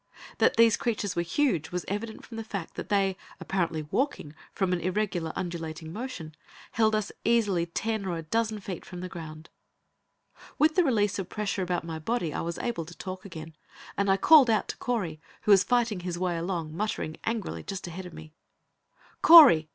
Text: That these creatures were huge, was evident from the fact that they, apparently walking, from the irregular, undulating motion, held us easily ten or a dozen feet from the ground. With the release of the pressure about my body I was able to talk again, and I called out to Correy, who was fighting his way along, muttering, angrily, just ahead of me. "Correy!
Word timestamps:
That 0.39 0.57
these 0.57 0.77
creatures 0.77 1.15
were 1.15 1.21
huge, 1.21 1.69
was 1.71 1.85
evident 1.87 2.25
from 2.25 2.37
the 2.37 2.43
fact 2.43 2.73
that 2.73 2.89
they, 2.89 3.15
apparently 3.39 3.83
walking, 3.83 4.33
from 4.51 4.71
the 4.71 4.83
irregular, 4.83 5.31
undulating 5.35 5.93
motion, 5.93 6.33
held 6.71 6.95
us 6.95 7.11
easily 7.23 7.67
ten 7.67 8.07
or 8.07 8.17
a 8.17 8.23
dozen 8.23 8.59
feet 8.61 8.83
from 8.83 9.01
the 9.01 9.07
ground. 9.09 9.51
With 10.57 10.73
the 10.73 10.83
release 10.83 11.19
of 11.19 11.29
the 11.29 11.35
pressure 11.35 11.61
about 11.61 11.83
my 11.83 11.99
body 11.99 12.33
I 12.33 12.41
was 12.41 12.57
able 12.57 12.85
to 12.85 12.97
talk 12.97 13.25
again, 13.25 13.55
and 13.95 14.09
I 14.09 14.17
called 14.17 14.49
out 14.49 14.69
to 14.69 14.77
Correy, 14.77 15.19
who 15.43 15.51
was 15.51 15.63
fighting 15.63 15.99
his 15.99 16.17
way 16.17 16.35
along, 16.35 16.75
muttering, 16.75 17.17
angrily, 17.25 17.61
just 17.61 17.85
ahead 17.85 18.07
of 18.07 18.13
me. 18.15 18.33
"Correy! 19.21 19.67